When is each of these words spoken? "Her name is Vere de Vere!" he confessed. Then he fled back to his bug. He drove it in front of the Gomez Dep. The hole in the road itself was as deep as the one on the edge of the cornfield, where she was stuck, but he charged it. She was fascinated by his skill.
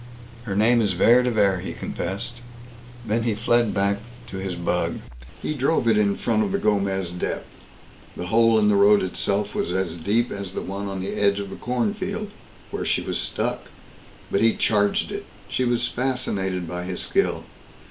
"Her 0.45 0.55
name 0.55 0.81
is 0.81 0.93
Vere 0.93 1.21
de 1.21 1.29
Vere!" 1.29 1.59
he 1.59 1.73
confessed. 1.73 2.41
Then 3.05 3.21
he 3.21 3.35
fled 3.35 3.71
back 3.71 3.99
to 4.29 4.37
his 4.37 4.55
bug. 4.55 4.97
He 5.43 5.53
drove 5.53 5.87
it 5.87 5.95
in 5.95 6.15
front 6.15 6.41
of 6.41 6.51
the 6.51 6.57
Gomez 6.57 7.11
Dep. 7.11 7.45
The 8.17 8.25
hole 8.25 8.57
in 8.57 8.67
the 8.67 8.75
road 8.75 9.03
itself 9.03 9.53
was 9.53 9.71
as 9.71 9.95
deep 9.95 10.31
as 10.31 10.55
the 10.55 10.61
one 10.63 10.87
on 10.87 11.01
the 11.01 11.13
edge 11.13 11.39
of 11.39 11.51
the 11.51 11.55
cornfield, 11.55 12.31
where 12.71 12.83
she 12.83 13.01
was 13.03 13.19
stuck, 13.19 13.65
but 14.31 14.41
he 14.41 14.55
charged 14.55 15.11
it. 15.11 15.27
She 15.47 15.65
was 15.65 15.87
fascinated 15.87 16.67
by 16.67 16.85
his 16.85 17.01
skill. 17.01 17.43